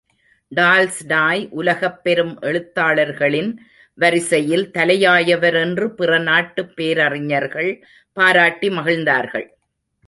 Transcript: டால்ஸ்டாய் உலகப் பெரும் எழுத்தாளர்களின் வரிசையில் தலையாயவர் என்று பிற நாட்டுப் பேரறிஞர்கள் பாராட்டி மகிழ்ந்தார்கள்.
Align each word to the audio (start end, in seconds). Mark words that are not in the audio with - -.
டால்ஸ்டாய் 0.55 1.47
உலகப் 1.49 2.03
பெரும் 2.03 2.41
எழுத்தாளர்களின் 2.41 3.51
வரிசையில் 3.93 4.71
தலையாயவர் 4.73 5.53
என்று 5.53 5.93
பிற 5.93 6.17
நாட்டுப் 6.17 6.75
பேரறிஞர்கள் 6.75 7.85
பாராட்டி 8.13 8.69
மகிழ்ந்தார்கள். 8.69 9.57